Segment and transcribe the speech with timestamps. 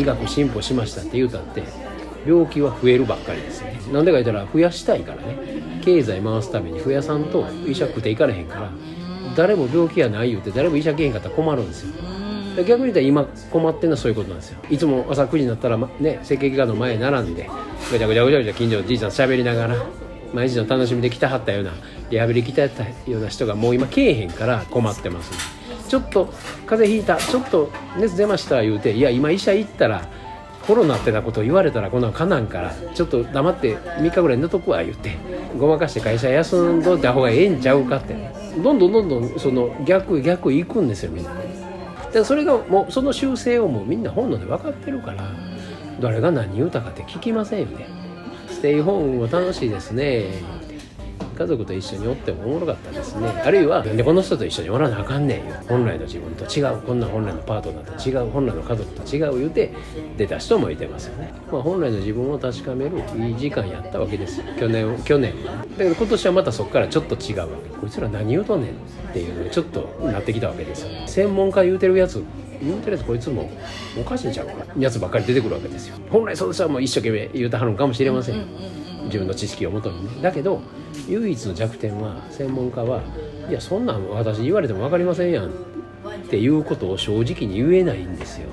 [0.00, 1.62] 医学進歩しましたって言うたって
[2.26, 3.80] 病気は増えるばっかりですね。
[3.92, 5.80] なんでか言ったら増やしたいからね。
[5.82, 8.70] 経済回すために増やさんと医者食っていかれへんから
[9.34, 11.94] 誰も病気やない言うて誰も医者けへんかったら困るんですよ。
[12.66, 14.58] 逆に言ったら今困ってるのはそういうことなんですよ。
[14.68, 17.48] いつも朝9時になったら、ね、整形外科の前並んで
[17.90, 19.76] ぐちゃぐちゃぐちゃぐちゃ近所のじいちゃん喋りながら
[20.34, 21.72] 毎日の楽しみで来たはったような
[22.10, 22.70] リハビリ来たよ
[23.08, 25.32] うな人がもう今来えへんから困ってます、
[25.90, 26.32] ちょっと
[26.66, 30.06] 風邪ひいたちょっと熱出ました言うていや今医者行ったら
[30.66, 35.16] コロナってなこと言われたらこんなんかなんからちょっと黙って3日ぐらい寝とくわ言って
[35.58, 38.14] ごまかして会社休んどいた方がええんちゃうかって。
[38.58, 41.32] どんどんどんどんその逆逆行くんですよみんな。
[42.12, 45.22] でそれがもうその習性をもうみんな本能で分かってるから
[46.00, 47.86] 誰が何言うたかって聞きませんよね。
[48.48, 50.26] ステイホームも楽しいですね。
[51.40, 53.26] 家族と一緒におってもおもろかったですね。
[53.28, 55.54] あるいはなんでこの人と一緒におらなあかんねんよ。
[55.66, 59.72] 本来の自分と違うこんな本来のパートナーと違う本来の家族と違う言うて
[60.18, 64.44] 出た人もいてますよね、まあ、本来の自分を確かめるいい時間やったわけですよ。
[64.58, 65.56] 去年去年は。
[65.56, 67.52] だけど今年はまたそこからちょっと違うわけ。
[67.80, 68.74] こいつら何言うとんねんっ
[69.14, 70.88] ていうのにちょっとなってきたわけですよ。
[71.06, 72.22] 専門家言うてるやつ
[72.62, 73.50] 言うてるやつこいつも
[73.98, 75.96] おかしいんちゃうかやつばっかり出てくるわけですよ。
[76.10, 78.44] 本来そうでしたらもう一生懸命言うてはるんかもしれません。
[79.10, 80.62] 自分の知識をもとにだけど
[81.08, 83.02] 唯一の弱点は専門家は
[83.48, 85.50] いやそんなん私言われても分かりませんやんっ
[86.30, 88.48] ていうことを正直に言えないんですよ。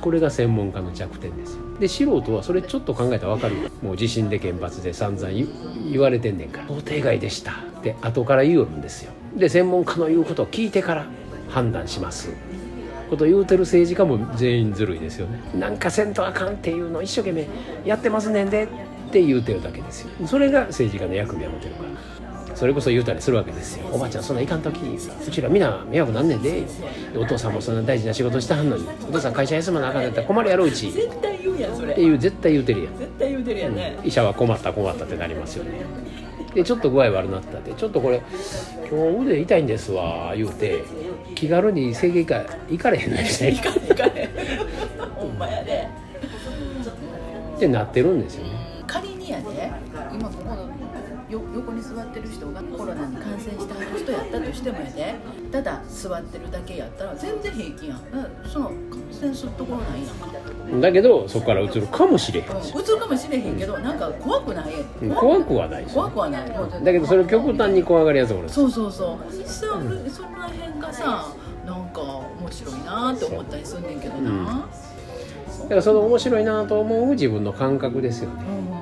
[0.00, 1.62] これが専門家の弱点ですよ。
[1.80, 3.56] で素人はそれちょっと考えたら分かる。
[3.82, 5.28] もう地震で原発で散々
[5.90, 6.68] 言われてんねんから。
[6.68, 9.12] 想定外でしたって後から言うんですよ。
[9.36, 11.06] で専門家の言うことを聞いてから
[11.48, 12.30] 判断します。
[13.10, 15.40] こと言うてる政治家も全員ずるいですよね。
[15.58, 17.48] なんかせんとあかんっていうのを一生懸命
[17.84, 18.64] やってますねんで。
[18.64, 18.68] っ
[19.10, 20.26] て言うてるだけですよ。
[20.26, 21.88] それが政治家の役目を持てるから。
[22.54, 23.86] それこそ言うたりするわけですよ。
[23.92, 26.64] おばあちゃんそんないかん時うちらみんな迷惑なんねんで。
[27.16, 28.84] お父さんもそんな大事な仕事したはんのに。
[29.08, 30.90] お父さん会社休まなあかんかったら困るやろうち。
[30.90, 32.98] 絶対言うやんそれっていう絶対言うてるやん。
[32.98, 33.76] 絶対言うてるやん。
[33.76, 35.70] ね、医者は困った困ったってなりますよね。
[36.54, 38.22] でちょっと具合悪なったってちょっとこれ
[38.90, 40.82] 今日腕痛いんですわ言うて
[41.34, 43.28] 気軽に整形外科行かれへんのにね。
[43.28, 44.30] 行かれ行かれ
[45.14, 45.38] ほん。
[45.38, 45.88] まやで
[47.56, 48.57] ってなってるんですよね
[51.30, 55.14] 横に座ってる人がコロナに感染してはる人やったとしてもやで。
[55.52, 57.98] ただ座ってるだけやったら全然平気やん。
[57.98, 58.00] う
[58.46, 58.76] んその感
[59.10, 60.80] 染するところないやんか。
[60.80, 62.72] だけどそこからうつるかもしれへんし。
[62.72, 66.50] うん、映るかもしれへんけどなんか怖くないうん怖くはない怖くはない。
[66.50, 69.32] だけどそれを極端に怖がるやつもそうそうそう。
[69.44, 71.26] そその辺がさ
[71.66, 74.66] なんか面白いなって思ったりすんねんけどな。
[75.62, 78.42] だからその面白いなと思う自分の感覚ですよね。
[78.48, 78.77] うん、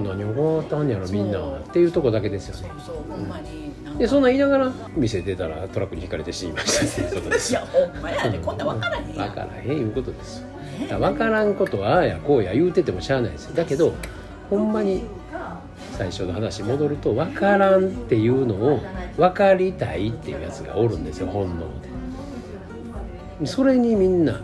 [0.00, 2.72] 何を思ったんやろみんなっていうとこだけですよね。
[2.84, 3.66] そうほんまに
[3.98, 10.38] でそんな言いながら店出たらトラックにひかれて死にましたっていうことです いやほんまやでこんなん分からへん分からへんいうことです
[10.90, 10.98] よ。
[10.98, 13.54] 分からんことはああやこうや言うててもしゃあないですよ。
[13.54, 13.94] だけど
[14.50, 15.04] ほんまに
[15.92, 18.80] 最初の話戻ると分からんっていうのを
[19.16, 21.66] 分かりたいっていうやつがおるんですよ本能
[23.40, 24.40] でそれにみんな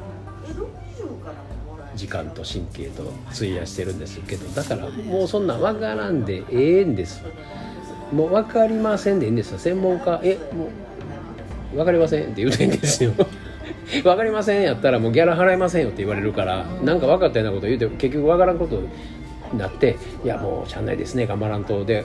[1.95, 7.23] 時間と神経と費やしてるんですけどだからもうそんなん分からんでええんです。
[8.13, 9.53] もう分かりませんでいいんです。
[9.53, 10.69] よ専門家えも
[11.73, 13.13] う分かりませんって言うてんですよ。
[14.03, 18.81] 分かりませんやったらもうギャラ払いませんよって言われるからなんか分かったようなこと言うて結局分からんこと
[19.53, 21.27] になっていやもうしゃあないですね。
[21.27, 21.85] 頑張らんと。
[21.85, 22.05] で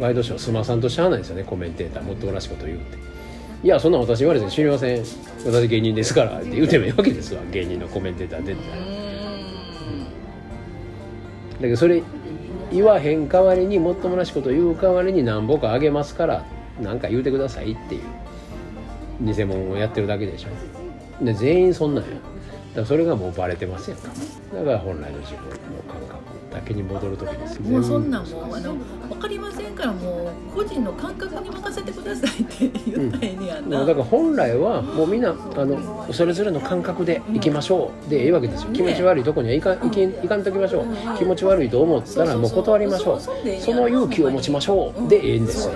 [0.00, 1.44] ワイドショーすまさんとしゃあないですよね。
[1.44, 3.11] コメンテーターもっともらしいこと言うて。
[3.62, 5.04] いやそんな私言われて知りません。
[5.44, 8.60] 私芸人ですからって言うてもいいわけですわ芸人のコメンテーター出て
[11.54, 12.02] だけどそれ
[12.72, 16.44] 言わへん代わりにもっともらしいこと言う代わりに何ぼかあげますから
[16.80, 21.24] 何か言うてくださいっていう偽物をやってるだけでしょ。
[21.24, 22.10] で全員そんなんや。
[22.72, 24.08] だからそれがもうバレてますやんか。
[24.54, 26.22] だから本来の自分の感覚
[26.52, 28.74] だけに戻る時ですもうそんなんもうあの
[29.08, 38.10] 分かりませんからもう個人の感覚に任せてくださいって言ったらええねやんな、だから本来はもうみんなあのそれぞれの感覚で行きましょう。
[38.10, 38.72] でええわけですよ。
[38.72, 40.10] 気持ち悪いとこにはいかんいけん。
[40.10, 41.18] いかんときましょう。
[41.18, 43.20] 気持ち悪いと思ったらもう断りましょう。
[43.20, 45.08] その勇気を持ちましょう。
[45.08, 45.74] でええんですよ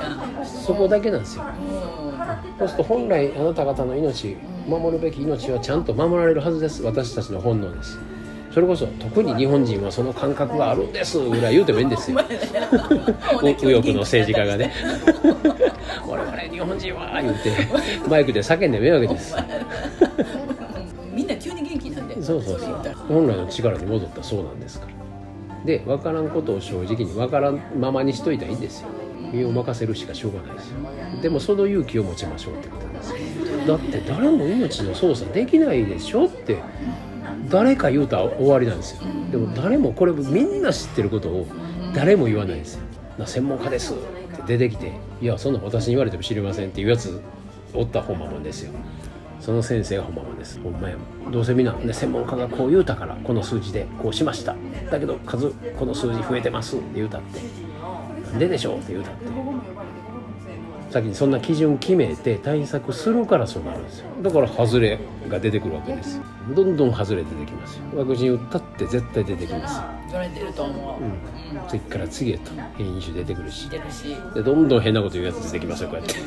[0.66, 1.44] そこだけなんですよ。
[1.44, 4.36] うそうすると本来あなた方の命
[4.66, 6.82] 守るべき命はちゃんと守られるはずです。
[6.82, 7.98] 私たちの本能です。
[8.52, 12.18] それこそ特に日本人はその感覚があるんですぐらい言うてもいいんですよ。
[13.42, 14.72] 右翼の政治家がね。
[16.08, 17.50] 我々日本人は言うて
[18.08, 19.36] マイクで叫んでもいいわけです。
[21.12, 22.70] みんな急に元気なんでそうそうそう。
[23.08, 24.96] 本来の力に戻ったらそうなんですから。
[25.64, 28.88] で分からんことを正直に分からんままにしといたらいいんですよ
[29.32, 30.76] 身を任せるしかしょうがないですよ。
[31.22, 33.10] でもその勇気を持ちましょうってことなんです。
[33.10, 33.16] よ
[33.66, 36.58] だって誰も命の操作できないでしょって
[37.48, 39.02] 誰か言うたら終わりなんですよ。
[39.30, 41.46] でも誰もこれみんな知ってることを
[41.94, 42.74] 誰も言わないんです。
[42.74, 42.82] よ
[43.18, 43.94] な専門家です。
[43.94, 43.96] っ
[44.46, 47.20] て出てきて「いやそんな私に言われても知りません」っていうやつ
[47.74, 48.72] おったほんまもんですよ。
[49.40, 50.96] その先生がほんまもんですほんまや
[51.30, 54.56] どうせみんな、ね、専門家がこう言うたからこの数字でこうしました。
[54.90, 57.40] だけど数この数字増えてますって言うたって
[58.30, 59.26] なんででしょうって言うたって。
[60.90, 64.06] 先にそんな基準決めて対策するからそうなるんですよ。
[64.22, 66.20] だから外れが出てくるわけです。
[66.54, 67.82] どんどん外れ出てきますよ。
[67.94, 69.78] ワクチン打ったって絶対出てきます。
[69.78, 71.68] よそれ出ると思う、うん。
[71.68, 73.68] 次から次へと変異種出てくるし。
[73.68, 74.16] 出るし。
[74.34, 76.14] でどんどん変なこと言うやつ出てきますよこうやって。
[76.14, 76.20] ね。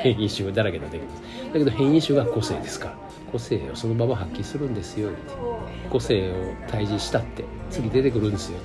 [0.02, 1.22] 変異種だらけで出てきます。
[1.52, 2.94] だけど変異種が個性ですから。
[3.30, 5.10] 個性をそのまま発揮するんですよ
[5.88, 6.34] 個性を
[6.66, 7.44] 退治したって。
[7.70, 8.58] 次出てくるんですよ